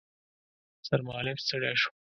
[0.87, 1.89] سرمعلم ستړی شو.